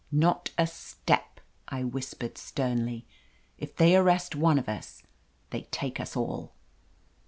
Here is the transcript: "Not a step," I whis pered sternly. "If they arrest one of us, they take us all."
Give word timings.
"Not 0.11 0.49
a 0.57 0.65
step," 0.65 1.39
I 1.67 1.83
whis 1.83 2.15
pered 2.15 2.35
sternly. 2.35 3.05
"If 3.59 3.75
they 3.75 3.95
arrest 3.95 4.35
one 4.35 4.57
of 4.57 4.67
us, 4.67 5.03
they 5.51 5.61
take 5.69 5.99
us 5.99 6.15
all." 6.17 6.53